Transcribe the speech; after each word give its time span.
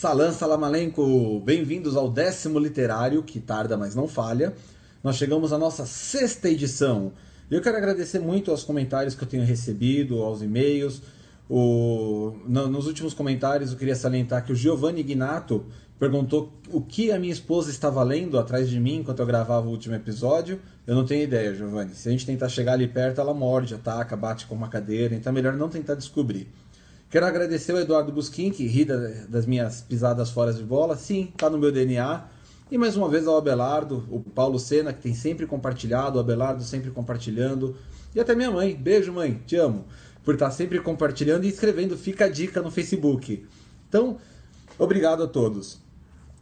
Salam, 0.00 0.32
salam 0.32 0.64
alenco! 0.64 1.40
Bem-vindos 1.40 1.94
ao 1.94 2.10
décimo 2.10 2.58
literário, 2.58 3.22
que 3.22 3.38
tarda, 3.38 3.76
mas 3.76 3.94
não 3.94 4.08
falha. 4.08 4.54
Nós 5.04 5.16
chegamos 5.16 5.52
à 5.52 5.58
nossa 5.58 5.84
sexta 5.84 6.48
edição. 6.48 7.12
Eu 7.50 7.60
quero 7.60 7.76
agradecer 7.76 8.18
muito 8.18 8.50
aos 8.50 8.64
comentários 8.64 9.14
que 9.14 9.22
eu 9.22 9.28
tenho 9.28 9.44
recebido, 9.44 10.22
aos 10.22 10.40
e-mails. 10.40 11.02
O... 11.50 12.32
Nos 12.46 12.86
últimos 12.86 13.12
comentários, 13.12 13.72
eu 13.72 13.76
queria 13.76 13.94
salientar 13.94 14.42
que 14.42 14.52
o 14.52 14.56
Giovanni 14.56 15.00
Ignato 15.00 15.66
perguntou 15.98 16.50
o 16.70 16.80
que 16.80 17.12
a 17.12 17.18
minha 17.18 17.34
esposa 17.34 17.70
estava 17.70 18.02
lendo 18.02 18.38
atrás 18.38 18.70
de 18.70 18.80
mim 18.80 19.00
enquanto 19.00 19.20
eu 19.20 19.26
gravava 19.26 19.66
o 19.68 19.70
último 19.70 19.94
episódio. 19.94 20.62
Eu 20.86 20.94
não 20.94 21.04
tenho 21.04 21.24
ideia, 21.24 21.54
Giovanni. 21.54 21.94
Se 21.94 22.08
a 22.08 22.12
gente 22.12 22.24
tentar 22.24 22.48
chegar 22.48 22.72
ali 22.72 22.88
perto, 22.88 23.20
ela 23.20 23.34
morde, 23.34 23.74
ataca, 23.74 24.16
bate 24.16 24.46
com 24.46 24.54
uma 24.54 24.70
cadeira. 24.70 25.14
Então 25.14 25.30
é 25.30 25.34
melhor 25.34 25.52
não 25.52 25.68
tentar 25.68 25.94
descobrir. 25.94 26.48
Quero 27.10 27.26
agradecer 27.26 27.72
ao 27.72 27.78
Eduardo 27.78 28.12
Busquim, 28.12 28.52
que 28.52 28.64
ri 28.68 28.84
das 28.84 29.44
minhas 29.44 29.80
pisadas 29.80 30.30
fora 30.30 30.52
de 30.52 30.62
bola. 30.62 30.96
Sim, 30.96 31.30
está 31.32 31.50
no 31.50 31.58
meu 31.58 31.72
DNA. 31.72 32.24
E 32.70 32.78
mais 32.78 32.96
uma 32.96 33.08
vez 33.08 33.26
ao 33.26 33.36
Abelardo, 33.36 34.06
o 34.08 34.20
Paulo 34.20 34.60
Sena, 34.60 34.92
que 34.92 35.02
tem 35.02 35.12
sempre 35.12 35.44
compartilhado, 35.44 36.18
o 36.18 36.20
Abelardo 36.20 36.62
sempre 36.62 36.88
compartilhando. 36.92 37.76
E 38.14 38.20
até 38.20 38.32
minha 38.36 38.52
mãe. 38.52 38.76
Beijo, 38.76 39.12
mãe. 39.12 39.42
Te 39.44 39.56
amo. 39.56 39.86
Por 40.22 40.34
estar 40.34 40.52
sempre 40.52 40.78
compartilhando 40.78 41.44
e 41.44 41.48
escrevendo 41.48 41.98
Fica 41.98 42.26
a 42.26 42.28
Dica 42.28 42.62
no 42.62 42.70
Facebook. 42.70 43.44
Então, 43.88 44.18
obrigado 44.78 45.24
a 45.24 45.26
todos. 45.26 45.80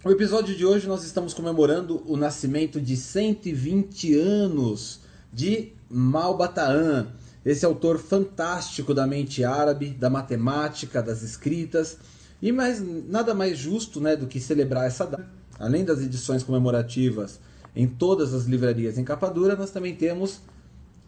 O 0.04 0.10
episódio 0.10 0.54
de 0.54 0.66
hoje 0.66 0.86
nós 0.86 1.02
estamos 1.02 1.32
comemorando 1.32 2.02
o 2.06 2.14
nascimento 2.14 2.78
de 2.78 2.94
120 2.94 4.18
anos 4.18 5.00
de 5.32 5.72
Malbataan 5.88 7.06
esse 7.50 7.64
autor 7.64 7.98
fantástico 7.98 8.92
da 8.92 9.06
mente 9.06 9.42
árabe, 9.42 9.88
da 9.88 10.10
matemática, 10.10 11.02
das 11.02 11.22
escritas, 11.22 11.96
e 12.42 12.52
mais, 12.52 12.78
nada 13.08 13.32
mais 13.32 13.56
justo 13.56 14.02
né, 14.02 14.14
do 14.14 14.26
que 14.26 14.38
celebrar 14.38 14.86
essa 14.86 15.06
data. 15.06 15.26
Além 15.58 15.82
das 15.82 16.00
edições 16.00 16.42
comemorativas 16.42 17.40
em 17.74 17.88
todas 17.88 18.34
as 18.34 18.44
livrarias 18.44 18.98
em 18.98 19.04
capa 19.04 19.30
dura, 19.30 19.56
nós 19.56 19.70
também 19.70 19.96
temos 19.96 20.42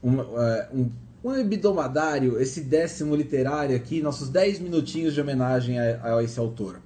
um, 0.02 0.16
uh, 0.16 0.26
um, 0.72 0.90
um 1.22 1.34
hebdomadário, 1.34 2.40
esse 2.40 2.62
décimo 2.62 3.14
literário 3.14 3.76
aqui, 3.76 4.00
nossos 4.00 4.30
10 4.30 4.60
minutinhos 4.60 5.12
de 5.12 5.20
homenagem 5.20 5.78
a, 5.78 6.16
a 6.16 6.24
esse 6.24 6.40
autor. 6.40 6.80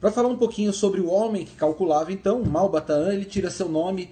Para 0.00 0.10
falar 0.10 0.28
um 0.28 0.36
pouquinho 0.36 0.72
sobre 0.72 1.00
o 1.00 1.08
homem 1.08 1.44
que 1.44 1.54
calculava, 1.54 2.12
então, 2.12 2.42
Malbataan, 2.42 3.12
ele 3.12 3.24
tira 3.24 3.48
seu 3.48 3.68
nome 3.68 4.10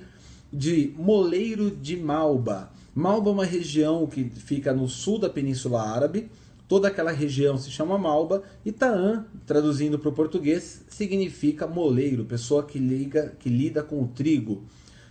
de 0.53 0.95
Moleiro 0.97 1.73
de 1.73 1.97
Malba. 1.97 2.76
Malba 2.97 3.29
é 3.29 3.33
uma 3.35 3.45
região 3.45 4.07
que 4.07 4.25
fica 4.25 4.73
no 4.73 4.89
sul 4.89 5.19
da 5.19 5.29
Península 5.29 5.83
Árabe. 5.83 6.31
Toda 6.67 6.89
aquela 6.89 7.13
região 7.13 7.59
se 7.59 7.71
chama 7.71 7.99
Malba. 7.99 8.43
E 8.65 8.73
Taã, 8.73 9.27
traduzindo 9.47 9.99
para 9.99 10.09
o 10.09 10.15
português, 10.15 10.81
significa 10.89 11.67
moleiro, 11.67 12.25
pessoa 12.25 12.63
que, 12.63 12.79
liga, 12.79 13.35
que 13.39 13.51
lida 13.51 13.83
com 13.83 14.03
o 14.03 14.09
trigo. 14.09 14.65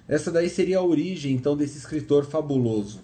Essa 0.08 0.32
daí 0.32 0.50
seria 0.50 0.80
a 0.80 0.84
origem, 0.84 1.36
então, 1.36 1.56
desse 1.56 1.78
escritor 1.78 2.26
fabuloso. 2.26 3.02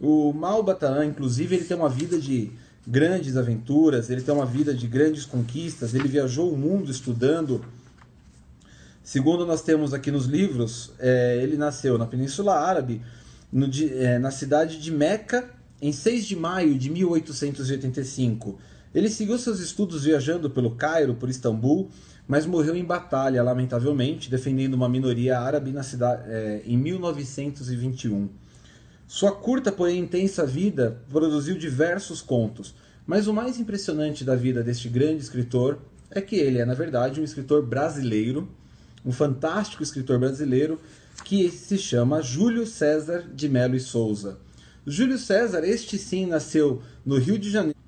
O 0.00 0.32
Malba 0.32 0.76
Taã, 0.76 1.04
inclusive, 1.04 1.56
ele 1.56 1.64
tem 1.64 1.76
uma 1.76 1.88
vida 1.88 2.16
de 2.16 2.52
grandes 2.86 3.36
aventuras, 3.36 4.10
ele 4.10 4.22
tem 4.22 4.32
uma 4.32 4.46
vida 4.46 4.72
de 4.72 4.86
grandes 4.86 5.26
conquistas, 5.26 5.92
ele 5.92 6.06
viajou 6.06 6.52
o 6.52 6.56
mundo 6.56 6.88
estudando. 6.88 7.64
Segundo 9.02 9.44
nós 9.44 9.60
temos 9.60 9.92
aqui 9.92 10.12
nos 10.12 10.26
livros, 10.26 10.92
é, 11.00 11.40
ele 11.42 11.56
nasceu 11.56 11.98
na 11.98 12.06
Península 12.06 12.54
Árabe, 12.54 13.02
no, 13.54 13.70
é, 14.00 14.18
na 14.18 14.32
cidade 14.32 14.80
de 14.80 14.90
Meca, 14.90 15.48
em 15.80 15.92
6 15.92 16.26
de 16.26 16.34
maio 16.34 16.76
de 16.76 16.90
1885. 16.90 18.58
Ele 18.92 19.08
seguiu 19.08 19.38
seus 19.38 19.60
estudos 19.60 20.04
viajando 20.04 20.50
pelo 20.50 20.72
Cairo, 20.72 21.14
por 21.14 21.28
Istambul, 21.28 21.88
mas 22.26 22.46
morreu 22.46 22.74
em 22.74 22.84
batalha, 22.84 23.42
lamentavelmente, 23.44 24.28
defendendo 24.28 24.74
uma 24.74 24.88
minoria 24.88 25.38
árabe 25.38 25.70
na 25.70 25.84
cidade, 25.84 26.22
é, 26.26 26.62
em 26.66 26.76
1921. 26.76 28.28
Sua 29.06 29.30
curta, 29.30 29.70
porém 29.70 30.00
intensa 30.00 30.44
vida 30.44 31.02
produziu 31.08 31.56
diversos 31.56 32.20
contos, 32.20 32.74
mas 33.06 33.28
o 33.28 33.34
mais 33.34 33.60
impressionante 33.60 34.24
da 34.24 34.34
vida 34.34 34.64
deste 34.64 34.88
grande 34.88 35.22
escritor 35.22 35.78
é 36.10 36.20
que 36.20 36.36
ele 36.36 36.58
é, 36.58 36.64
na 36.64 36.74
verdade, 36.74 37.20
um 37.20 37.24
escritor 37.24 37.64
brasileiro, 37.64 38.48
um 39.04 39.12
fantástico 39.12 39.82
escritor 39.82 40.18
brasileiro 40.18 40.80
que 41.22 41.50
se 41.50 41.78
chama 41.78 42.22
Júlio 42.22 42.66
César 42.66 43.24
de 43.32 43.48
Melo 43.48 43.76
e 43.76 43.80
Souza. 43.80 44.38
Júlio 44.86 45.18
César, 45.18 45.64
este 45.64 45.96
sim, 45.96 46.26
nasceu 46.26 46.82
no 47.04 47.16
Rio 47.16 47.38
de 47.38 47.50
Janeiro. 47.50 47.78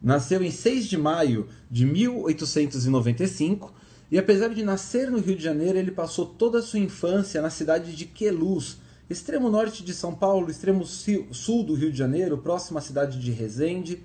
Nasceu 0.00 0.42
em 0.42 0.50
6 0.50 0.86
de 0.86 0.96
maio 0.96 1.48
de 1.70 1.84
1895 1.84 3.72
e, 4.10 4.18
apesar 4.18 4.48
de 4.48 4.62
nascer 4.62 5.10
no 5.10 5.18
Rio 5.18 5.36
de 5.36 5.42
Janeiro, 5.42 5.78
ele 5.78 5.90
passou 5.90 6.26
toda 6.26 6.58
a 6.58 6.62
sua 6.62 6.78
infância 6.78 7.40
na 7.40 7.50
cidade 7.50 7.94
de 7.94 8.06
Queluz, 8.06 8.78
extremo 9.08 9.50
norte 9.50 9.84
de 9.84 9.94
São 9.94 10.14
Paulo, 10.14 10.50
extremo 10.50 10.84
sul 10.84 11.64
do 11.64 11.74
Rio 11.74 11.92
de 11.92 11.98
Janeiro, 11.98 12.38
próxima 12.38 12.78
à 12.78 12.82
cidade 12.82 13.18
de 13.18 13.30
Resende, 13.30 14.02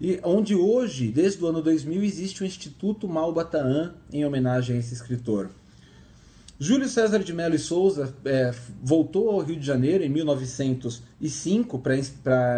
e 0.00 0.20
onde 0.22 0.54
hoje, 0.54 1.08
desde 1.10 1.42
o 1.42 1.46
ano 1.46 1.62
2000, 1.62 2.02
existe 2.04 2.42
o 2.42 2.46
Instituto 2.46 3.08
Malbataan 3.08 3.94
em 4.12 4.24
homenagem 4.24 4.76
a 4.76 4.78
esse 4.78 4.94
escritor. 4.94 5.50
Júlio 6.56 6.88
César 6.88 7.18
de 7.18 7.32
Mello 7.32 7.56
e 7.56 7.58
Souza 7.58 8.14
é, 8.24 8.54
voltou 8.80 9.28
ao 9.28 9.40
Rio 9.40 9.58
de 9.58 9.66
Janeiro 9.66 10.04
em 10.04 10.08
1905 10.08 11.78
para 11.80 11.96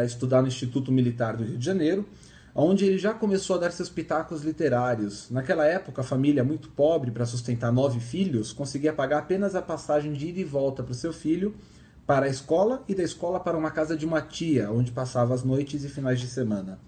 estudar 0.04 0.42
no 0.42 0.48
Instituto 0.48 0.92
Militar 0.92 1.34
do 1.34 1.44
Rio 1.44 1.56
de 1.56 1.64
Janeiro, 1.64 2.06
onde 2.54 2.84
ele 2.84 2.98
já 2.98 3.14
começou 3.14 3.56
a 3.56 3.60
dar 3.60 3.72
seus 3.72 3.88
pitacos 3.88 4.42
literários. 4.42 5.30
Naquela 5.30 5.64
época, 5.64 6.02
a 6.02 6.04
família 6.04 6.44
muito 6.44 6.68
pobre 6.68 7.10
para 7.10 7.24
sustentar 7.24 7.72
nove 7.72 7.98
filhos 7.98 8.52
conseguia 8.52 8.92
pagar 8.92 9.20
apenas 9.20 9.54
a 9.54 9.62
passagem 9.62 10.12
de 10.12 10.28
ida 10.28 10.40
e 10.40 10.44
volta 10.44 10.82
para 10.82 10.92
o 10.92 10.94
seu 10.94 11.12
filho 11.12 11.54
para 12.06 12.26
a 12.26 12.28
escola 12.28 12.84
e 12.86 12.94
da 12.94 13.02
escola 13.02 13.40
para 13.40 13.56
uma 13.56 13.70
casa 13.70 13.96
de 13.96 14.04
uma 14.04 14.20
tia, 14.20 14.70
onde 14.70 14.92
passava 14.92 15.32
as 15.32 15.42
noites 15.42 15.84
e 15.84 15.88
finais 15.88 16.20
de 16.20 16.26
semana. 16.26 16.78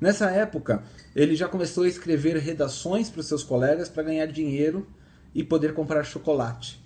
Nessa 0.00 0.28
época, 0.28 0.82
ele 1.14 1.36
já 1.36 1.46
começou 1.46 1.84
a 1.84 1.88
escrever 1.88 2.36
redações 2.36 3.08
para 3.08 3.20
os 3.20 3.26
seus 3.26 3.44
colegas 3.44 3.88
para 3.88 4.02
ganhar 4.02 4.26
dinheiro 4.26 4.84
e 5.34 5.42
poder 5.42 5.74
comprar 5.74 6.04
chocolate. 6.04 6.80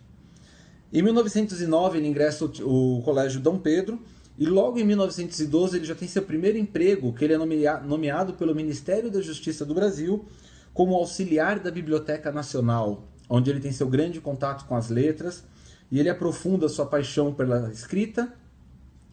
Em 0.92 1.02
1909 1.02 1.98
ele 1.98 2.08
ingressa 2.08 2.44
o, 2.44 3.02
Colégio 3.04 3.40
Dom 3.40 3.58
Pedro 3.58 4.00
e 4.38 4.46
logo 4.46 4.78
em 4.78 4.84
1912 4.84 5.76
ele 5.76 5.84
já 5.84 5.94
tem 5.94 6.08
seu 6.08 6.22
primeiro 6.22 6.56
emprego, 6.56 7.12
que 7.12 7.24
ele 7.24 7.34
é 7.34 7.38
nomeado 7.82 8.34
pelo 8.34 8.54
Ministério 8.54 9.10
da 9.10 9.20
Justiça 9.20 9.64
do 9.64 9.74
Brasil 9.74 10.24
como 10.72 10.94
auxiliar 10.94 11.58
da 11.58 11.70
Biblioteca 11.70 12.32
Nacional, 12.32 13.04
onde 13.28 13.50
ele 13.50 13.60
tem 13.60 13.72
seu 13.72 13.88
grande 13.88 14.20
contato 14.20 14.64
com 14.66 14.76
as 14.76 14.88
letras 14.88 15.44
e 15.90 15.98
ele 15.98 16.08
aprofunda 16.08 16.68
sua 16.68 16.86
paixão 16.86 17.34
pela 17.34 17.70
escrita 17.70 18.32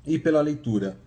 e 0.06 0.20
pela 0.20 0.42
leitura. 0.42 0.98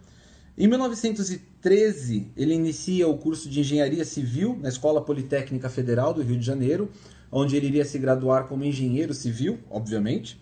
Em 0.57 0.67
1913, 0.67 2.33
ele 2.37 2.55
inicia 2.55 3.07
o 3.07 3.17
curso 3.17 3.49
de 3.49 3.61
Engenharia 3.61 4.05
Civil 4.05 4.59
na 4.61 4.69
Escola 4.69 5.01
Politécnica 5.01 5.71
Federal 5.71 6.13
do 6.13 6.21
Rio 6.21 6.37
de 6.37 6.45
Janeiro, 6.45 6.91
onde 7.31 7.57
ele 7.57 7.67
iria 7.67 7.85
se 7.85 7.99
graduar 7.99 8.45
como 8.45 8.65
engenheiro 8.65 9.13
civil, 9.15 9.59
obviamente. 9.71 10.41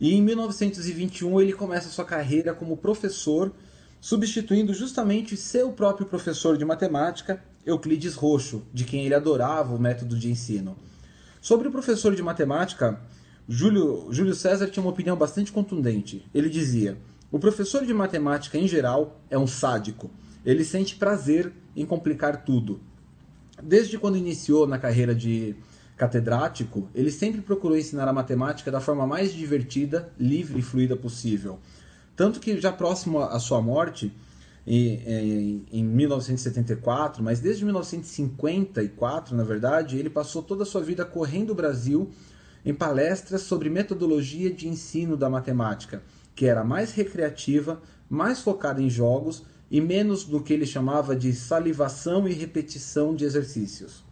E 0.00 0.14
em 0.14 0.22
1921 0.22 1.40
ele 1.40 1.52
começa 1.52 1.88
sua 1.88 2.04
carreira 2.04 2.54
como 2.54 2.76
professor, 2.76 3.52
substituindo 4.00 4.72
justamente 4.72 5.36
seu 5.36 5.72
próprio 5.72 6.06
professor 6.06 6.56
de 6.56 6.64
matemática, 6.64 7.42
Euclides 7.66 8.14
Roxo, 8.14 8.62
de 8.72 8.84
quem 8.84 9.04
ele 9.04 9.14
adorava 9.14 9.74
o 9.74 9.78
método 9.78 10.16
de 10.16 10.30
ensino. 10.30 10.76
Sobre 11.40 11.68
o 11.68 11.72
professor 11.72 12.14
de 12.14 12.22
matemática, 12.22 13.00
Júlio, 13.48 14.08
Júlio 14.10 14.34
César 14.34 14.68
tinha 14.68 14.82
uma 14.82 14.92
opinião 14.92 15.16
bastante 15.16 15.50
contundente. 15.50 16.24
Ele 16.34 16.48
dizia: 16.48 16.98
o 17.30 17.38
professor 17.38 17.84
de 17.84 17.92
matemática 17.92 18.56
em 18.56 18.68
geral 18.68 19.20
é 19.30 19.38
um 19.38 19.46
sádico. 19.46 20.10
Ele 20.44 20.64
sente 20.64 20.96
prazer 20.96 21.52
em 21.76 21.84
complicar 21.84 22.44
tudo. 22.44 22.80
Desde 23.62 23.98
quando 23.98 24.16
iniciou 24.16 24.66
na 24.66 24.78
carreira 24.78 25.14
de 25.14 25.54
catedrático, 25.98 26.88
ele 26.94 27.10
sempre 27.10 27.40
procurou 27.40 27.76
ensinar 27.76 28.06
a 28.06 28.12
matemática 28.12 28.70
da 28.70 28.80
forma 28.80 29.04
mais 29.04 29.34
divertida, 29.34 30.10
livre 30.18 30.60
e 30.60 30.62
fluida 30.62 30.96
possível. 30.96 31.58
Tanto 32.14 32.38
que 32.38 32.60
já 32.60 32.70
próximo 32.70 33.18
à 33.18 33.38
sua 33.40 33.60
morte, 33.60 34.14
em, 34.64 35.66
em 35.72 35.84
1974, 35.84 37.22
mas 37.22 37.40
desde 37.40 37.64
1954, 37.64 39.36
na 39.36 39.42
verdade, 39.42 39.98
ele 39.98 40.08
passou 40.08 40.42
toda 40.42 40.62
a 40.62 40.66
sua 40.66 40.82
vida 40.82 41.04
correndo 41.04 41.50
o 41.50 41.54
Brasil 41.54 42.10
em 42.64 42.74
palestras 42.74 43.42
sobre 43.42 43.68
metodologia 43.68 44.52
de 44.52 44.68
ensino 44.68 45.16
da 45.16 45.28
matemática, 45.28 46.02
que 46.34 46.46
era 46.46 46.62
mais 46.62 46.92
recreativa, 46.92 47.80
mais 48.08 48.40
focada 48.40 48.80
em 48.80 48.88
jogos 48.88 49.42
e 49.70 49.80
menos 49.80 50.24
do 50.24 50.40
que 50.40 50.52
ele 50.52 50.66
chamava 50.66 51.16
de 51.16 51.32
salivação 51.32 52.28
e 52.28 52.32
repetição 52.32 53.14
de 53.14 53.24
exercícios 53.24 54.07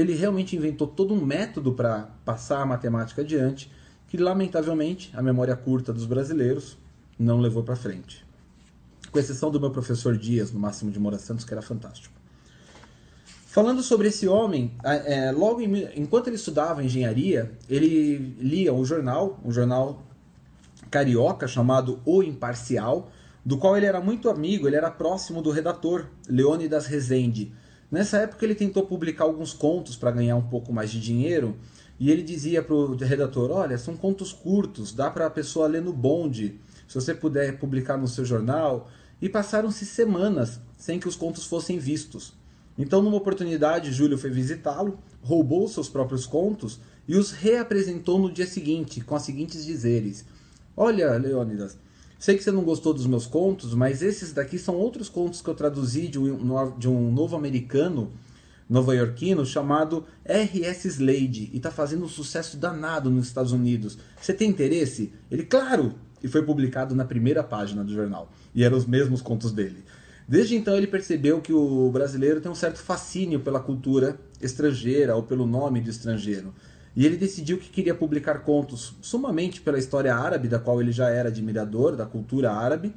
ele 0.00 0.14
realmente 0.14 0.54
inventou 0.54 0.86
todo 0.86 1.14
um 1.14 1.24
método 1.24 1.72
para 1.72 2.10
passar 2.24 2.60
a 2.60 2.66
matemática 2.66 3.22
adiante, 3.22 3.70
que 4.08 4.16
lamentavelmente 4.16 5.10
a 5.14 5.22
memória 5.22 5.56
curta 5.56 5.92
dos 5.92 6.04
brasileiros 6.04 6.76
não 7.18 7.40
levou 7.40 7.62
para 7.62 7.74
frente. 7.74 8.24
Com 9.10 9.18
exceção 9.18 9.50
do 9.50 9.58
meu 9.58 9.70
professor 9.70 10.16
Dias, 10.16 10.52
no 10.52 10.60
Máximo 10.60 10.90
de 10.90 11.00
Moura 11.00 11.18
Santos, 11.18 11.44
que 11.44 11.52
era 11.52 11.62
fantástico. 11.62 12.14
Falando 13.46 13.82
sobre 13.82 14.08
esse 14.08 14.28
homem, 14.28 14.74
é, 14.84 15.32
logo 15.32 15.62
em, 15.62 15.88
enquanto 15.98 16.26
ele 16.26 16.36
estudava 16.36 16.84
engenharia, 16.84 17.50
ele 17.70 18.36
lia 18.38 18.74
um 18.74 18.84
jornal, 18.84 19.40
um 19.42 19.50
jornal 19.50 20.02
carioca 20.90 21.48
chamado 21.48 22.00
O 22.04 22.22
Imparcial, 22.22 23.10
do 23.42 23.56
qual 23.56 23.76
ele 23.76 23.86
era 23.86 24.00
muito 24.00 24.28
amigo, 24.28 24.66
ele 24.66 24.76
era 24.76 24.90
próximo 24.90 25.40
do 25.40 25.50
redator, 25.50 26.04
Leônidas 26.28 26.84
Rezende. 26.86 27.54
Nessa 27.96 28.18
época 28.18 28.44
ele 28.44 28.54
tentou 28.54 28.82
publicar 28.82 29.24
alguns 29.24 29.54
contos 29.54 29.96
para 29.96 30.10
ganhar 30.10 30.36
um 30.36 30.42
pouco 30.42 30.70
mais 30.70 30.90
de 30.90 31.00
dinheiro, 31.00 31.56
e 31.98 32.10
ele 32.10 32.22
dizia 32.22 32.62
para 32.62 32.74
o 32.74 32.94
redator: 32.94 33.50
Olha, 33.50 33.78
são 33.78 33.96
contos 33.96 34.34
curtos, 34.34 34.92
dá 34.92 35.10
para 35.10 35.24
a 35.24 35.30
pessoa 35.30 35.66
ler 35.66 35.80
no 35.80 35.94
bonde, 35.94 36.60
se 36.86 36.94
você 36.94 37.14
puder 37.14 37.58
publicar 37.58 37.96
no 37.96 38.06
seu 38.06 38.22
jornal. 38.22 38.90
E 39.18 39.30
passaram-se 39.30 39.86
semanas 39.86 40.60
sem 40.76 41.00
que 41.00 41.08
os 41.08 41.16
contos 41.16 41.46
fossem 41.46 41.78
vistos. 41.78 42.34
Então, 42.76 43.00
numa 43.00 43.16
oportunidade, 43.16 43.90
Júlio 43.90 44.18
foi 44.18 44.28
visitá-lo, 44.28 44.98
roubou 45.22 45.66
seus 45.66 45.88
próprios 45.88 46.26
contos 46.26 46.78
e 47.08 47.16
os 47.16 47.30
reapresentou 47.30 48.18
no 48.18 48.30
dia 48.30 48.46
seguinte, 48.46 49.00
com 49.00 49.14
os 49.14 49.22
seguintes 49.22 49.64
dizeres: 49.64 50.26
Olha, 50.76 51.16
Leônidas, 51.16 51.78
sei 52.18 52.36
que 52.36 52.42
você 52.42 52.50
não 52.50 52.62
gostou 52.62 52.94
dos 52.94 53.06
meus 53.06 53.26
contos, 53.26 53.74
mas 53.74 54.02
esses 54.02 54.32
daqui 54.32 54.58
são 54.58 54.76
outros 54.76 55.08
contos 55.08 55.40
que 55.40 55.48
eu 55.48 55.54
traduzi 55.54 56.08
de 56.08 56.18
um, 56.18 56.78
de 56.78 56.88
um 56.88 57.12
novo 57.12 57.36
americano 57.36 58.12
nova-iorquino 58.68 59.46
chamado 59.46 60.04
R.S. 60.24 60.88
Slade 60.88 61.50
e 61.52 61.56
está 61.56 61.70
fazendo 61.70 62.04
um 62.04 62.08
sucesso 62.08 62.56
danado 62.56 63.10
nos 63.10 63.28
Estados 63.28 63.52
Unidos. 63.52 63.96
Você 64.20 64.32
tem 64.32 64.50
interesse? 64.50 65.12
Ele, 65.30 65.44
claro! 65.44 65.94
E 66.22 66.28
foi 66.28 66.42
publicado 66.42 66.94
na 66.94 67.04
primeira 67.04 67.42
página 67.44 67.84
do 67.84 67.92
jornal. 67.92 68.32
E 68.54 68.64
eram 68.64 68.76
os 68.76 68.86
mesmos 68.86 69.22
contos 69.22 69.52
dele. 69.52 69.84
Desde 70.26 70.56
então 70.56 70.76
ele 70.76 70.88
percebeu 70.88 71.40
que 71.40 71.52
o 71.52 71.88
brasileiro 71.90 72.40
tem 72.40 72.50
um 72.50 72.54
certo 72.54 72.78
fascínio 72.78 73.38
pela 73.40 73.60
cultura 73.60 74.18
estrangeira 74.40 75.14
ou 75.14 75.22
pelo 75.22 75.46
nome 75.46 75.80
do 75.80 75.88
estrangeiro. 75.88 76.52
E 76.96 77.04
ele 77.04 77.18
decidiu 77.18 77.58
que 77.58 77.68
queria 77.68 77.94
publicar 77.94 78.38
contos 78.38 78.96
sumamente 79.02 79.60
pela 79.60 79.78
história 79.78 80.14
árabe, 80.14 80.48
da 80.48 80.58
qual 80.58 80.80
ele 80.80 80.90
já 80.90 81.10
era 81.10 81.28
admirador, 81.28 81.94
da 81.94 82.06
cultura 82.06 82.50
árabe. 82.50 82.94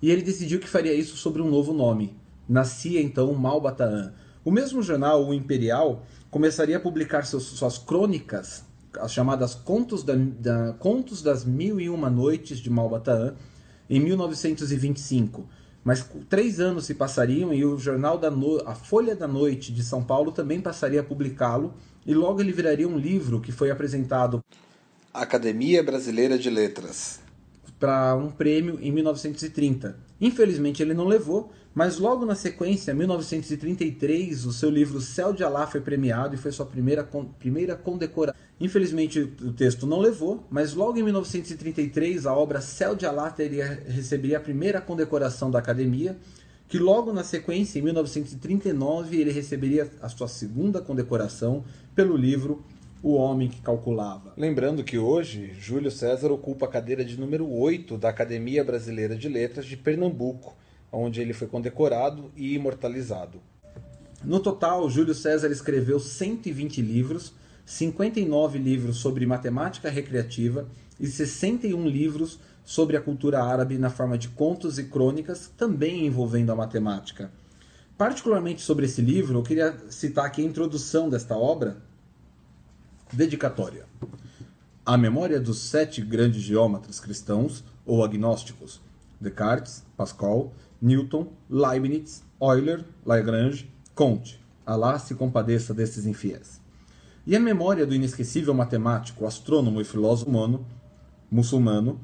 E 0.00 0.10
ele 0.10 0.22
decidiu 0.22 0.58
que 0.58 0.66
faria 0.66 0.94
isso 0.94 1.14
sobre 1.18 1.42
um 1.42 1.50
novo 1.50 1.74
nome. 1.74 2.16
Nascia 2.48 3.02
então 3.02 3.34
Malbataan. 3.34 4.14
O 4.42 4.50
mesmo 4.50 4.82
jornal, 4.82 5.26
o 5.26 5.34
Imperial, 5.34 6.06
começaria 6.30 6.78
a 6.78 6.80
publicar 6.80 7.26
seus, 7.26 7.42
suas 7.44 7.76
crônicas, 7.76 8.64
as 8.98 9.12
chamadas 9.12 9.54
Contos, 9.54 10.02
da, 10.02 10.14
da, 10.14 10.72
Contos 10.78 11.20
das 11.20 11.44
Mil 11.44 11.78
e 11.78 11.90
Uma 11.90 12.08
Noites 12.08 12.58
de 12.58 12.70
Malbataan, 12.70 13.34
em 13.90 14.00
1925 14.00 15.46
mas 15.84 16.08
três 16.28 16.60
anos 16.60 16.84
se 16.86 16.94
passariam 16.94 17.52
e 17.52 17.64
o 17.64 17.78
jornal 17.78 18.18
da 18.18 18.30
no... 18.30 18.60
A 18.66 18.74
Folha 18.74 19.16
da 19.16 19.26
Noite 19.26 19.72
de 19.72 19.82
São 19.82 20.02
Paulo 20.02 20.32
também 20.32 20.60
passaria 20.60 21.00
a 21.00 21.04
publicá-lo 21.04 21.74
e 22.06 22.14
logo 22.14 22.40
ele 22.40 22.52
viraria 22.52 22.88
um 22.88 22.98
livro 22.98 23.40
que 23.40 23.52
foi 23.52 23.70
apresentado 23.70 24.44
Academia 25.12 25.82
Brasileira 25.82 26.38
de 26.38 26.50
Letras 26.50 27.20
para 27.78 28.14
um 28.14 28.30
prêmio 28.30 28.78
em 28.82 28.92
1930. 28.92 30.09
Infelizmente 30.20 30.82
ele 30.82 30.92
não 30.92 31.06
levou, 31.06 31.50
mas 31.74 31.98
logo 31.98 32.26
na 32.26 32.34
sequência, 32.34 32.92
em 32.92 32.94
1933, 32.94 34.44
o 34.44 34.52
seu 34.52 34.68
livro 34.68 35.00
Céu 35.00 35.32
de 35.32 35.42
Alá 35.42 35.66
foi 35.66 35.80
premiado 35.80 36.34
e 36.34 36.38
foi 36.38 36.52
sua 36.52 36.66
primeira, 36.66 37.08
primeira 37.38 37.76
condecoração. 37.76 38.38
Infelizmente 38.60 39.20
o 39.20 39.52
texto 39.52 39.86
não 39.86 39.98
levou, 39.98 40.46
mas 40.50 40.74
logo 40.74 40.98
em 40.98 41.02
1933 41.02 42.26
a 42.26 42.34
obra 42.34 42.60
Céu 42.60 42.94
de 42.94 43.06
Alá 43.06 43.30
teria, 43.30 43.82
receberia 43.86 44.36
a 44.36 44.40
primeira 44.40 44.80
condecoração 44.80 45.50
da 45.50 45.58
Academia, 45.58 46.18
que 46.68 46.78
logo 46.78 47.12
na 47.12 47.24
sequência, 47.24 47.78
em 47.78 47.82
1939, 47.82 49.20
ele 49.20 49.32
receberia 49.32 49.90
a 50.00 50.08
sua 50.08 50.28
segunda 50.28 50.80
condecoração 50.80 51.64
pelo 51.96 52.16
livro 52.16 52.62
O 53.02 53.14
Homem 53.14 53.48
que 53.48 53.62
Calculava. 53.62 54.34
Lembrando 54.36 54.84
que 54.84 54.98
hoje 54.98 55.54
Júlio 55.58 55.90
César 55.90 56.30
ocupa 56.30 56.66
a 56.66 56.68
cadeira 56.68 57.02
de 57.02 57.18
número 57.18 57.50
8 57.50 57.96
da 57.96 58.10
Academia 58.10 58.62
Brasileira 58.62 59.16
de 59.16 59.26
Letras 59.26 59.64
de 59.64 59.74
Pernambuco, 59.74 60.54
onde 60.92 61.18
ele 61.18 61.32
foi 61.32 61.48
condecorado 61.48 62.30
e 62.36 62.54
imortalizado. 62.54 63.40
No 64.22 64.38
total, 64.38 64.90
Júlio 64.90 65.14
César 65.14 65.48
escreveu 65.50 65.98
120 65.98 66.82
livros, 66.82 67.32
59 67.64 68.58
livros 68.58 68.98
sobre 68.98 69.24
matemática 69.24 69.88
recreativa 69.88 70.68
e 70.98 71.06
61 71.06 71.88
livros 71.88 72.38
sobre 72.62 72.98
a 72.98 73.00
cultura 73.00 73.42
árabe 73.42 73.78
na 73.78 73.88
forma 73.88 74.18
de 74.18 74.28
contos 74.28 74.78
e 74.78 74.84
crônicas, 74.84 75.50
também 75.56 76.04
envolvendo 76.04 76.52
a 76.52 76.54
matemática. 76.54 77.30
Particularmente 77.96 78.60
sobre 78.60 78.84
esse 78.84 79.00
livro, 79.00 79.38
eu 79.38 79.42
queria 79.42 79.74
citar 79.88 80.26
aqui 80.26 80.42
a 80.42 80.44
introdução 80.44 81.08
desta 81.08 81.34
obra, 81.34 81.78
dedicatória. 83.12 83.86
A 84.84 84.96
memória 84.96 85.40
dos 85.40 85.58
sete 85.58 86.00
grandes 86.00 86.42
geômetras 86.42 86.98
cristãos 87.00 87.64
ou 87.84 88.04
agnósticos, 88.04 88.80
Descartes, 89.20 89.84
Pascal, 89.96 90.52
Newton, 90.80 91.28
Leibniz, 91.48 92.22
Euler, 92.40 92.84
Lagrange, 93.04 93.70
Comte. 93.94 94.40
Alá 94.64 94.98
se 94.98 95.14
compadeça 95.14 95.74
desses 95.74 96.06
infiéis. 96.06 96.60
E 97.26 97.36
a 97.36 97.40
memória 97.40 97.86
do 97.86 97.94
inesquecível 97.94 98.54
matemático, 98.54 99.26
astrônomo 99.26 99.80
e 99.80 99.84
filósofo 99.84 100.30
humano, 100.30 100.66
muçulmano, 101.30 102.00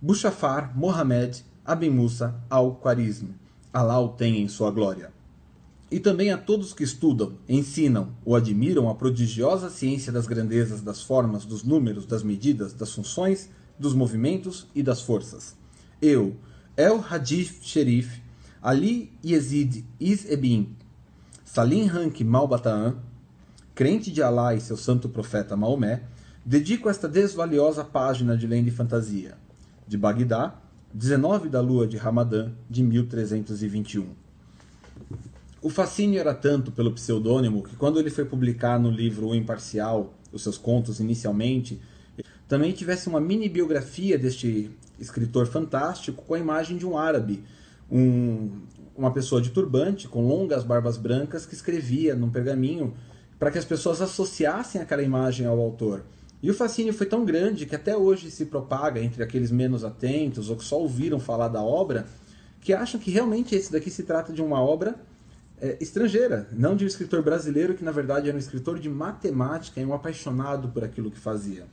Bushafar 0.00 0.76
Mohamed 0.76 1.44
Aben 1.64 1.90
Musa 1.90 2.34
al-Khwarizmi. 2.48 3.34
Alá 3.72 4.00
o 4.00 4.08
tenha 4.08 4.40
em 4.40 4.48
sua 4.48 4.70
glória. 4.70 5.12
E 5.90 5.98
também 5.98 6.30
a 6.30 6.38
todos 6.38 6.72
que 6.72 6.84
estudam, 6.84 7.34
ensinam 7.48 8.14
ou 8.24 8.36
admiram 8.36 8.88
a 8.88 8.94
prodigiosa 8.94 9.68
ciência 9.68 10.12
das 10.12 10.26
grandezas 10.26 10.80
das 10.80 11.02
formas, 11.02 11.44
dos 11.44 11.64
números, 11.64 12.06
das 12.06 12.22
medidas, 12.22 12.72
das 12.72 12.92
funções, 12.92 13.50
dos 13.78 13.92
movimentos 13.92 14.68
e 14.74 14.82
das 14.82 15.00
forças. 15.00 15.56
Eu, 16.00 16.36
El 16.76 17.04
Hadith 17.10 17.62
Sherif, 17.62 18.22
Ali 18.62 19.10
Yazid 19.24 19.84
Is-Ebin, 19.98 20.76
Salim 21.44 21.88
Hank 21.88 22.22
Malbataan, 22.22 22.96
crente 23.74 24.12
de 24.12 24.22
Alá 24.22 24.54
e 24.54 24.60
seu 24.60 24.76
santo 24.76 25.08
profeta 25.08 25.56
Maomé, 25.56 26.02
dedico 26.44 26.88
esta 26.88 27.08
desvaliosa 27.08 27.82
página 27.82 28.36
de 28.36 28.46
lenda 28.46 28.68
e 28.68 28.72
fantasia. 28.72 29.36
De 29.88 29.98
Bagdá, 29.98 30.54
19 30.92 31.48
da 31.48 31.60
lua 31.60 31.86
de 31.86 31.96
Ramadã 31.96 32.52
de 32.68 32.82
1321. 32.82 34.06
O 35.62 35.68
fascínio 35.68 36.18
era 36.18 36.32
tanto 36.32 36.72
pelo 36.72 36.90
pseudônimo 36.92 37.62
que, 37.62 37.76
quando 37.76 37.98
ele 38.00 38.08
foi 38.08 38.24
publicar 38.24 38.80
no 38.80 38.90
livro 38.90 39.28
O 39.28 39.34
Imparcial, 39.34 40.14
os 40.32 40.42
seus 40.42 40.56
contos 40.56 41.00
inicialmente, 41.00 41.78
também 42.48 42.72
tivesse 42.72 43.08
uma 43.08 43.20
mini 43.20 43.46
biografia 43.46 44.18
deste 44.18 44.70
escritor 44.98 45.46
fantástico 45.46 46.24
com 46.24 46.32
a 46.32 46.38
imagem 46.38 46.78
de 46.78 46.86
um 46.86 46.96
árabe, 46.96 47.44
um, 47.92 48.50
uma 48.96 49.12
pessoa 49.12 49.42
de 49.42 49.50
turbante 49.50 50.08
com 50.08 50.26
longas 50.26 50.64
barbas 50.64 50.96
brancas 50.96 51.44
que 51.44 51.54
escrevia 51.54 52.14
num 52.14 52.30
pergaminho 52.30 52.94
para 53.38 53.50
que 53.50 53.58
as 53.58 53.64
pessoas 53.64 54.00
associassem 54.00 54.80
aquela 54.80 55.02
imagem 55.02 55.46
ao 55.46 55.60
autor. 55.60 56.04
E 56.42 56.50
o 56.50 56.54
fascínio 56.54 56.94
foi 56.94 57.06
tão 57.06 57.22
grande 57.22 57.66
que 57.66 57.76
até 57.76 57.94
hoje 57.94 58.30
se 58.30 58.46
propaga 58.46 58.98
entre 58.98 59.22
aqueles 59.22 59.50
menos 59.50 59.84
atentos 59.84 60.48
ou 60.48 60.56
que 60.56 60.64
só 60.64 60.80
ouviram 60.80 61.20
falar 61.20 61.48
da 61.48 61.62
obra, 61.62 62.06
que 62.62 62.72
acham 62.72 62.98
que 62.98 63.10
realmente 63.10 63.54
esse 63.54 63.70
daqui 63.70 63.90
se 63.90 64.04
trata 64.04 64.32
de 64.32 64.40
uma 64.40 64.58
obra 64.58 64.98
é, 65.60 65.76
estrangeira, 65.80 66.48
não 66.52 66.74
de 66.74 66.84
um 66.84 66.86
escritor 66.86 67.22
brasileiro 67.22 67.74
que 67.74 67.84
na 67.84 67.92
verdade 67.92 68.28
era 68.28 68.36
um 68.36 68.40
escritor 68.40 68.78
de 68.78 68.88
matemática 68.88 69.80
e 69.80 69.84
um 69.84 69.92
apaixonado 69.92 70.68
por 70.68 70.82
aquilo 70.82 71.10
que 71.10 71.18
fazia. 71.18 71.66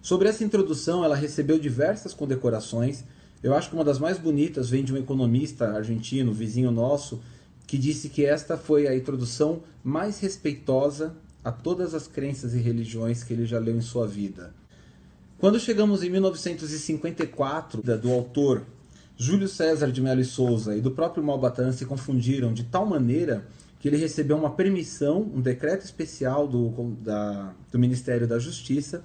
Sobre 0.00 0.28
essa 0.28 0.44
introdução, 0.44 1.04
ela 1.04 1.16
recebeu 1.16 1.58
diversas 1.58 2.14
condecorações. 2.14 3.04
Eu 3.42 3.54
acho 3.54 3.68
que 3.68 3.74
uma 3.74 3.84
das 3.84 3.98
mais 3.98 4.18
bonitas 4.18 4.70
vem 4.70 4.82
de 4.82 4.94
um 4.94 4.96
economista 4.96 5.68
argentino, 5.68 6.32
vizinho 6.32 6.70
nosso, 6.70 7.20
que 7.66 7.76
disse 7.76 8.08
que 8.08 8.24
esta 8.24 8.56
foi 8.56 8.86
a 8.86 8.96
introdução 8.96 9.62
mais 9.84 10.18
respeitosa 10.20 11.14
a 11.44 11.52
todas 11.52 11.94
as 11.94 12.06
crenças 12.06 12.54
e 12.54 12.58
religiões 12.58 13.22
que 13.22 13.32
ele 13.32 13.46
já 13.46 13.58
leu 13.58 13.76
em 13.76 13.80
sua 13.80 14.06
vida. 14.06 14.54
Quando 15.38 15.58
chegamos 15.58 16.02
em 16.02 16.10
1954, 16.10 17.82
do 17.98 18.12
autor 18.12 18.62
Júlio 19.20 19.48
César 19.48 19.92
de 19.92 20.00
Mello 20.00 20.22
e 20.22 20.24
Souza 20.24 20.74
e 20.74 20.80
do 20.80 20.92
próprio 20.92 21.22
Malbatan 21.22 21.72
se 21.72 21.84
confundiram 21.84 22.54
de 22.54 22.64
tal 22.64 22.86
maneira 22.86 23.46
que 23.78 23.86
ele 23.86 23.98
recebeu 23.98 24.34
uma 24.34 24.48
permissão, 24.48 25.20
um 25.20 25.42
decreto 25.42 25.84
especial 25.84 26.48
do, 26.48 26.96
da, 27.02 27.52
do 27.70 27.78
Ministério 27.78 28.26
da 28.26 28.38
Justiça, 28.38 29.04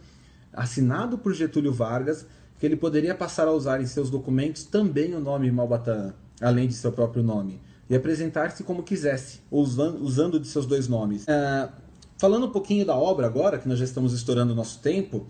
assinado 0.54 1.18
por 1.18 1.34
Getúlio 1.34 1.74
Vargas, 1.74 2.26
que 2.58 2.66
ele 2.66 2.78
poderia 2.78 3.14
passar 3.14 3.46
a 3.46 3.52
usar 3.52 3.82
em 3.82 3.86
seus 3.86 4.10
documentos 4.10 4.64
também 4.64 5.14
o 5.14 5.20
nome 5.20 5.52
Malbataan, 5.52 6.14
além 6.40 6.70
de 6.70 6.76
seu 6.76 6.94
próprio 6.94 7.22
nome, 7.22 7.60
e 7.90 7.94
apresentar-se 7.94 8.64
como 8.64 8.84
quisesse, 8.84 9.42
usando, 9.52 10.02
usando 10.02 10.40
de 10.40 10.48
seus 10.48 10.66
dois 10.66 10.88
nomes. 10.88 11.24
Uh, 11.24 11.70
falando 12.18 12.46
um 12.46 12.52
pouquinho 12.52 12.86
da 12.86 12.96
obra 12.96 13.28
agora, 13.28 13.58
que 13.60 13.68
nós 13.68 13.80
já 13.80 13.84
estamos 13.84 14.14
estourando 14.14 14.54
o 14.54 14.56
nosso 14.56 14.80
tempo, 14.80 15.28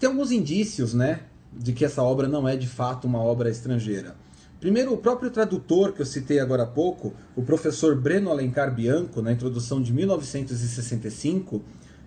tem 0.00 0.08
alguns 0.08 0.32
indícios, 0.32 0.94
né, 0.94 1.20
de 1.52 1.72
que 1.72 1.84
essa 1.84 2.02
obra 2.02 2.28
não 2.28 2.48
é 2.48 2.56
de 2.56 2.66
fato 2.66 3.06
uma 3.06 3.18
obra 3.18 3.50
estrangeira. 3.50 4.14
Primeiro, 4.60 4.92
o 4.92 4.98
próprio 4.98 5.30
tradutor 5.30 5.92
que 5.92 6.02
eu 6.02 6.06
citei 6.06 6.38
agora 6.38 6.64
há 6.64 6.66
pouco, 6.66 7.14
o 7.34 7.42
professor 7.42 7.96
Breno 7.96 8.30
Alencar 8.30 8.74
Bianco, 8.74 9.22
na 9.22 9.32
introdução 9.32 9.80
de 9.80 9.92
1965, 9.92 11.62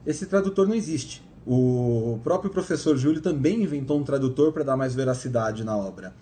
esse 0.06 0.28
tradutor 0.28 0.68
não 0.68 0.76
existe. 0.76 1.24
O 1.46 2.20
próprio 2.24 2.52
professor 2.52 2.96
Júlio 2.96 3.22
também 3.22 3.64
inventou 3.64 4.00
um 4.00 4.04
tradutor 4.04 4.54
para 4.54 4.64
dar 4.64 4.78
mais 4.78 4.94
veracidade 4.94 5.64
na 5.64 5.76
obra. 5.76 6.14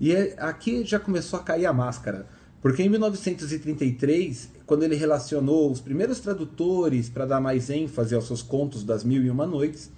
E 0.00 0.12
é, 0.12 0.34
aqui 0.38 0.84
já 0.84 0.98
começou 0.98 1.38
a 1.38 1.42
cair 1.42 1.66
a 1.66 1.72
máscara, 1.72 2.26
porque 2.60 2.82
em 2.82 2.88
1933, 2.88 4.50
quando 4.66 4.82
ele 4.82 4.96
relacionou 4.96 5.70
os 5.70 5.80
primeiros 5.80 6.20
tradutores 6.20 7.08
para 7.08 7.26
dar 7.26 7.40
mais 7.40 7.70
ênfase 7.70 8.14
aos 8.14 8.26
seus 8.26 8.42
contos 8.42 8.82
das 8.82 9.04
Mil 9.04 9.22
e 9.22 9.30
Uma 9.30 9.46
Noites, 9.46 9.90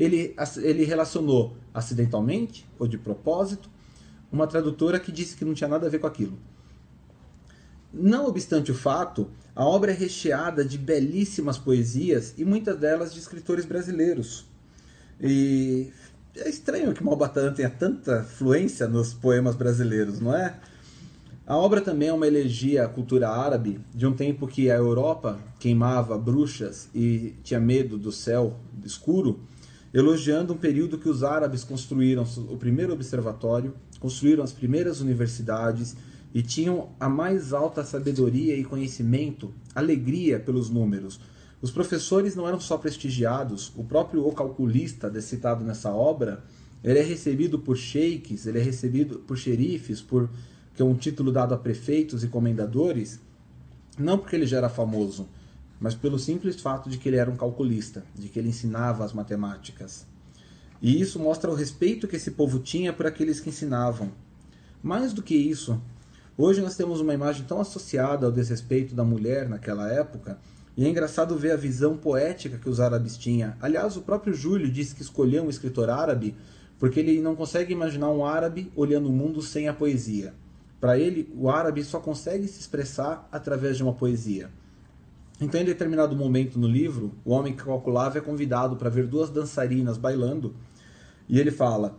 ele, 0.00 0.34
ele 0.62 0.84
relacionou 0.84 1.54
acidentalmente 1.74 2.66
ou 2.78 2.88
de 2.88 2.96
propósito 2.96 3.68
uma 4.32 4.46
tradutora 4.46 4.98
que 4.98 5.12
disse 5.12 5.36
que 5.36 5.44
não 5.44 5.52
tinha 5.52 5.68
nada 5.68 5.86
a 5.86 5.90
ver 5.90 5.98
com 5.98 6.06
aquilo. 6.06 6.38
Não 7.92 8.26
obstante 8.26 8.70
o 8.70 8.74
fato, 8.74 9.28
a 9.54 9.64
obra 9.64 9.90
é 9.90 9.94
recheada 9.94 10.64
de 10.64 10.78
belíssimas 10.78 11.58
poesias 11.58 12.32
e 12.38 12.44
muitas 12.44 12.78
delas 12.78 13.12
de 13.12 13.18
escritores 13.18 13.66
brasileiros. 13.66 14.46
E 15.20 15.92
é 16.34 16.48
estranho 16.48 16.94
que 16.94 17.04
Malbatan 17.04 17.52
tenha 17.52 17.68
tanta 17.68 18.22
fluência 18.22 18.88
nos 18.88 19.12
poemas 19.12 19.54
brasileiros, 19.54 20.18
não 20.18 20.34
é? 20.34 20.58
A 21.46 21.56
obra 21.56 21.80
também 21.80 22.08
é 22.08 22.12
uma 22.12 22.28
elegia 22.28 22.84
à 22.84 22.88
cultura 22.88 23.28
árabe 23.28 23.80
de 23.92 24.06
um 24.06 24.14
tempo 24.14 24.46
que 24.46 24.70
a 24.70 24.76
Europa 24.76 25.38
queimava 25.58 26.16
bruxas 26.16 26.88
e 26.94 27.34
tinha 27.42 27.58
medo 27.58 27.98
do 27.98 28.12
céu 28.12 28.56
escuro, 28.84 29.40
elogiando 29.92 30.52
um 30.52 30.56
período 30.56 30.98
que 30.98 31.08
os 31.08 31.22
árabes 31.22 31.64
construíram 31.64 32.24
o 32.48 32.56
primeiro 32.56 32.92
observatório, 32.92 33.74
construíram 33.98 34.44
as 34.44 34.52
primeiras 34.52 35.00
universidades 35.00 35.96
e 36.32 36.42
tinham 36.42 36.90
a 36.98 37.08
mais 37.08 37.52
alta 37.52 37.84
sabedoria 37.84 38.56
e 38.56 38.64
conhecimento, 38.64 39.52
alegria 39.74 40.38
pelos 40.38 40.70
números. 40.70 41.20
Os 41.60 41.70
professores 41.70 42.36
não 42.36 42.46
eram 42.46 42.60
só 42.60 42.78
prestigiados, 42.78 43.72
o 43.76 43.84
próprio 43.84 44.26
o 44.26 44.32
calculista 44.32 45.10
citado 45.20 45.64
nessa 45.64 45.92
obra, 45.92 46.44
ele 46.82 46.98
é 46.98 47.02
recebido 47.02 47.58
por 47.58 47.76
sheiks, 47.76 48.46
ele 48.46 48.58
é 48.58 48.62
recebido 48.62 49.18
por 49.18 49.36
xerifes, 49.36 50.00
por 50.00 50.30
que 50.74 50.80
é 50.80 50.84
um 50.84 50.94
título 50.94 51.30
dado 51.30 51.52
a 51.52 51.58
prefeitos 51.58 52.24
e 52.24 52.28
comendadores, 52.28 53.20
não 53.98 54.16
porque 54.16 54.36
ele 54.36 54.46
já 54.46 54.58
era 54.58 54.68
famoso, 54.68 55.28
mas 55.80 55.94
pelo 55.94 56.18
simples 56.18 56.60
fato 56.60 56.90
de 56.90 56.98
que 56.98 57.08
ele 57.08 57.16
era 57.16 57.30
um 57.30 57.36
calculista, 57.36 58.04
de 58.14 58.28
que 58.28 58.38
ele 58.38 58.50
ensinava 58.50 59.04
as 59.04 59.14
matemáticas. 59.14 60.06
E 60.82 61.00
isso 61.00 61.18
mostra 61.18 61.50
o 61.50 61.54
respeito 61.54 62.06
que 62.06 62.16
esse 62.16 62.32
povo 62.32 62.58
tinha 62.58 62.92
por 62.92 63.06
aqueles 63.06 63.40
que 63.40 63.48
ensinavam. 63.48 64.12
Mais 64.82 65.12
do 65.12 65.22
que 65.22 65.34
isso, 65.34 65.80
hoje 66.36 66.60
nós 66.60 66.76
temos 66.76 67.00
uma 67.00 67.14
imagem 67.14 67.44
tão 67.46 67.60
associada 67.60 68.26
ao 68.26 68.32
desrespeito 68.32 68.94
da 68.94 69.04
mulher 69.04 69.48
naquela 69.48 69.90
época, 69.90 70.38
e 70.76 70.84
é 70.84 70.88
engraçado 70.88 71.36
ver 71.36 71.52
a 71.52 71.56
visão 71.56 71.96
poética 71.96 72.58
que 72.58 72.68
os 72.68 72.80
árabes 72.80 73.16
tinham. 73.16 73.54
Aliás, 73.60 73.96
o 73.96 74.02
próprio 74.02 74.32
Júlio 74.32 74.70
disse 74.70 74.94
que 74.94 75.02
escolheu 75.02 75.44
um 75.44 75.50
escritor 75.50 75.90
árabe 75.90 76.34
porque 76.78 76.98
ele 76.98 77.20
não 77.20 77.36
consegue 77.36 77.74
imaginar 77.74 78.10
um 78.10 78.24
árabe 78.24 78.72
olhando 78.74 79.10
o 79.10 79.12
mundo 79.12 79.42
sem 79.42 79.68
a 79.68 79.74
poesia. 79.74 80.32
Para 80.80 80.98
ele, 80.98 81.30
o 81.36 81.50
árabe 81.50 81.84
só 81.84 82.00
consegue 82.00 82.48
se 82.48 82.58
expressar 82.58 83.28
através 83.30 83.76
de 83.76 83.82
uma 83.82 83.92
poesia. 83.92 84.50
Então, 85.40 85.60
em 85.60 85.64
determinado 85.64 86.14
momento 86.14 86.58
no 86.58 86.68
livro, 86.68 87.12
o 87.24 87.30
homem 87.30 87.54
que 87.54 87.64
calculava 87.64 88.18
é 88.18 88.20
convidado 88.20 88.76
para 88.76 88.90
ver 88.90 89.06
duas 89.06 89.30
dançarinas 89.30 89.96
bailando, 89.96 90.54
e 91.28 91.40
ele 91.40 91.50
fala: 91.50 91.98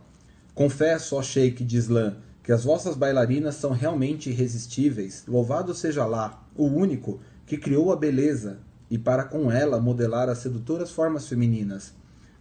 Confesso, 0.53 1.15
ó 1.15 1.24
Sheik 1.24 1.63
de 1.63 1.77
Islã, 1.77 2.17
que 2.43 2.51
as 2.51 2.63
vossas 2.63 2.95
bailarinas 2.95 3.55
são 3.55 3.71
realmente 3.71 4.29
irresistíveis. 4.29 5.24
Louvado 5.27 5.74
seja 5.74 6.05
lá, 6.05 6.43
o 6.55 6.65
único 6.65 7.19
que 7.45 7.57
criou 7.57 7.91
a 7.91 7.95
beleza 7.95 8.60
e 8.91 8.98
para 8.98 9.24
com 9.24 9.51
ela 9.51 9.79
modelar 9.79 10.29
as 10.29 10.39
sedutoras 10.39 10.91
formas 10.91 11.27
femininas. 11.27 11.93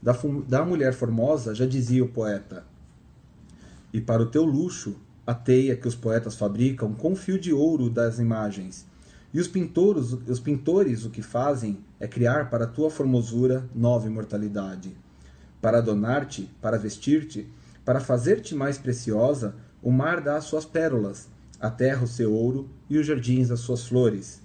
Da, 0.02 0.16
da 0.48 0.64
mulher 0.64 0.92
formosa 0.92 1.54
já 1.54 1.64
dizia 1.64 2.04
o 2.04 2.08
poeta: 2.08 2.64
E 3.92 4.00
para 4.00 4.22
o 4.22 4.26
teu 4.26 4.44
luxo 4.44 4.96
a 5.26 5.32
teia 5.32 5.76
que 5.76 5.88
os 5.88 5.94
poetas 5.94 6.34
fabricam 6.34 6.92
com 6.92 7.16
fio 7.16 7.38
de 7.38 7.52
ouro 7.52 7.88
das 7.88 8.18
imagens. 8.18 8.89
E 9.32 9.38
os 9.38 9.46
pintores, 9.46 10.12
os 10.12 10.40
pintores 10.40 11.04
o 11.04 11.10
que 11.10 11.22
fazem 11.22 11.78
é 12.00 12.08
criar 12.08 12.50
para 12.50 12.66
tua 12.66 12.90
formosura 12.90 13.68
nova 13.74 14.06
imortalidade. 14.06 14.96
Para 15.62 15.78
adornar-te, 15.78 16.50
para 16.60 16.78
vestir-te, 16.78 17.46
para 17.84 18.00
fazer-te 18.00 18.54
mais 18.54 18.76
preciosa, 18.76 19.54
o 19.82 19.92
mar 19.92 20.20
dá 20.20 20.36
as 20.36 20.44
suas 20.44 20.64
pérolas, 20.64 21.28
a 21.60 21.70
terra 21.70 22.04
o 22.04 22.08
seu 22.08 22.32
ouro 22.32 22.68
e 22.88 22.98
os 22.98 23.06
jardins 23.06 23.50
as 23.50 23.60
suas 23.60 23.86
flores. 23.86 24.40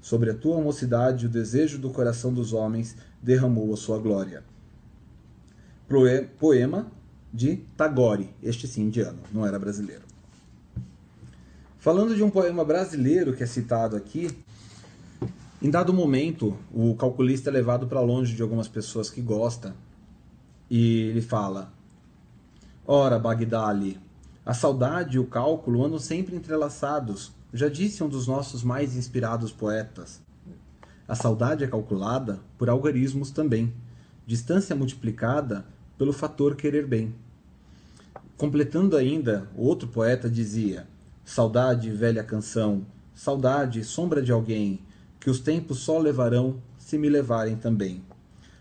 Sobre 0.00 0.30
a 0.30 0.34
tua 0.34 0.60
mocidade, 0.60 1.26
o 1.26 1.28
desejo 1.28 1.78
do 1.78 1.90
coração 1.90 2.32
dos 2.32 2.52
homens 2.52 2.96
derramou 3.22 3.72
a 3.74 3.76
sua 3.76 3.98
glória. 3.98 4.42
Poema 6.38 6.90
de 7.32 7.56
Tagore, 7.76 8.30
este 8.42 8.66
sim 8.66 8.84
indiano, 8.84 9.18
não 9.32 9.44
era 9.44 9.58
brasileiro. 9.58 10.09
Falando 11.80 12.14
de 12.14 12.22
um 12.22 12.28
poema 12.28 12.62
brasileiro 12.62 13.32
que 13.32 13.42
é 13.42 13.46
citado 13.46 13.96
aqui, 13.96 14.28
em 15.62 15.70
dado 15.70 15.94
momento, 15.94 16.54
o 16.70 16.94
calculista 16.94 17.48
é 17.48 17.52
levado 17.54 17.86
para 17.86 18.02
longe 18.02 18.36
de 18.36 18.42
algumas 18.42 18.68
pessoas 18.68 19.08
que 19.08 19.22
gosta 19.22 19.74
e 20.68 21.04
ele 21.04 21.22
fala: 21.22 21.72
Ora, 22.86 23.18
Bagdali, 23.18 23.98
a 24.44 24.52
saudade 24.52 25.16
e 25.16 25.18
o 25.18 25.24
cálculo 25.24 25.82
andam 25.82 25.98
sempre 25.98 26.36
entrelaçados, 26.36 27.32
já 27.50 27.66
disse 27.66 28.04
um 28.04 28.10
dos 28.10 28.26
nossos 28.26 28.62
mais 28.62 28.94
inspirados 28.94 29.50
poetas. 29.50 30.20
A 31.08 31.14
saudade 31.14 31.64
é 31.64 31.66
calculada 31.66 32.40
por 32.58 32.68
algarismos 32.68 33.30
também, 33.30 33.72
distância 34.26 34.76
multiplicada 34.76 35.64
pelo 35.96 36.12
fator 36.12 36.56
querer 36.56 36.86
bem. 36.86 37.14
Completando 38.36 38.98
ainda, 38.98 39.48
outro 39.56 39.88
poeta 39.88 40.28
dizia: 40.28 40.86
Saudade, 41.30 41.92
velha 41.92 42.24
canção, 42.24 42.84
saudade, 43.14 43.84
sombra 43.84 44.20
de 44.20 44.32
alguém, 44.32 44.80
que 45.20 45.30
os 45.30 45.38
tempos 45.38 45.78
só 45.78 45.96
levarão 45.96 46.60
se 46.76 46.98
me 46.98 47.08
levarem 47.08 47.54
também. 47.54 48.02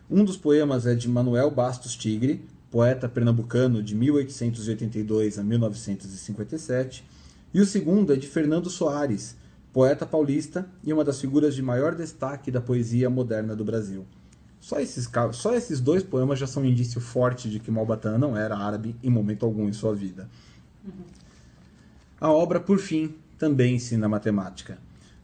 Um 0.08 0.24
dos 0.24 0.38
poemas 0.38 0.86
é 0.86 0.94
de 0.94 1.10
Manuel 1.10 1.50
Bastos 1.50 1.96
Tigre, 1.96 2.46
poeta 2.70 3.10
pernambucano 3.10 3.82
de 3.82 3.96
1882 3.96 5.40
a 5.40 5.44
1957, 5.44 7.04
e 7.52 7.60
o 7.60 7.66
segundo 7.66 8.14
é 8.14 8.16
de 8.16 8.28
Fernando 8.28 8.70
Soares, 8.70 9.36
poeta 9.74 10.06
paulista 10.06 10.70
e 10.84 10.94
uma 10.94 11.04
das 11.04 11.20
figuras 11.20 11.56
de 11.56 11.64
maior 11.64 11.96
destaque 11.96 12.52
da 12.52 12.62
poesia 12.62 13.10
moderna 13.10 13.56
do 13.56 13.66
Brasil. 13.66 14.06
Só 14.62 14.80
esses, 14.80 15.10
só 15.32 15.56
esses 15.56 15.82
dois 15.82 16.04
poemas 16.04 16.38
já 16.38 16.46
são 16.46 16.62
um 16.62 16.68
indício 16.68 17.02
forte 17.02 17.50
de 17.50 17.60
que 17.60 17.72
Malbatã 17.72 18.20
não 18.20 18.38
era 18.38 18.56
árabe 18.56 18.96
em 19.02 19.10
momento 19.10 19.44
algum 19.44 19.68
em 19.68 19.74
sua 19.74 19.96
vida. 19.96 20.30
Uhum. 20.86 21.20
A 22.20 22.32
obra, 22.32 22.60
por 22.60 22.80
fim, 22.80 23.16
também 23.38 23.76
ensina 23.76 24.10
matemática. 24.10 24.78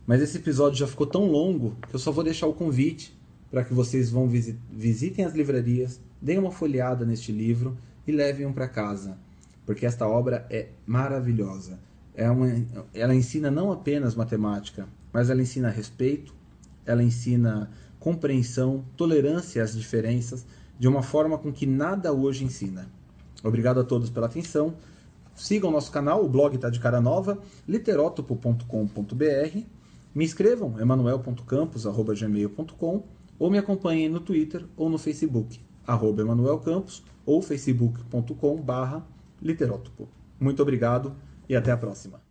Mas 0.07 0.21
esse 0.21 0.37
episódio 0.37 0.77
já 0.79 0.87
ficou 0.87 1.05
tão 1.05 1.25
longo 1.25 1.75
que 1.89 1.95
eu 1.95 1.99
só 1.99 2.11
vou 2.11 2.23
deixar 2.23 2.47
o 2.47 2.53
convite 2.53 3.15
para 3.51 3.63
que 3.63 3.73
vocês 3.73 4.09
vão 4.09 4.27
visitem 4.27 5.25
as 5.25 5.33
livrarias, 5.33 5.99
deem 6.21 6.39
uma 6.39 6.51
folheada 6.51 7.05
neste 7.05 7.31
livro 7.31 7.77
e 8.07 8.11
levem 8.11 8.45
um 8.45 8.53
para 8.53 8.67
casa, 8.67 9.17
porque 9.65 9.85
esta 9.85 10.07
obra 10.07 10.45
é 10.49 10.69
maravilhosa. 10.85 11.79
É 12.13 12.29
uma, 12.29 12.47
ela 12.93 13.13
ensina 13.13 13.51
não 13.51 13.71
apenas 13.71 14.15
matemática, 14.15 14.87
mas 15.11 15.29
ela 15.29 15.41
ensina 15.41 15.69
respeito, 15.69 16.33
ela 16.85 17.03
ensina 17.03 17.69
compreensão, 17.99 18.85
tolerância 18.95 19.63
às 19.63 19.75
diferenças, 19.75 20.45
de 20.79 20.87
uma 20.87 21.01
forma 21.01 21.37
com 21.37 21.51
que 21.51 21.65
nada 21.65 22.13
hoje 22.13 22.45
ensina. 22.45 22.87
Obrigado 23.43 23.79
a 23.79 23.83
todos 23.83 24.09
pela 24.09 24.27
atenção. 24.27 24.75
Sigam 25.35 25.69
nosso 25.69 25.91
canal, 25.91 26.23
o 26.23 26.29
blog 26.29 26.55
está 26.55 26.69
de 26.69 26.79
cara 26.79 27.01
nova, 27.01 27.37
literotopo.com.br. 27.67 29.59
Me 30.13 30.23
escrevam, 30.23 30.79
emanuel.campos.gmail.com 30.79 33.03
ou 33.37 33.51
me 33.51 33.57
acompanhem 33.57 34.07
no 34.07 34.21
Twitter 34.21 34.65
ou 34.77 34.89
no 34.89 34.97
Facebook, 34.97 35.59
arroba 35.85 36.21
emanuelcampos 36.21 37.03
ou 37.25 37.41
facebook.com 37.41 38.61
barra. 38.61 39.05
Muito 40.39 40.61
obrigado 40.61 41.13
e 41.49 41.55
até 41.55 41.71
a 41.71 41.77
próxima. 41.77 42.24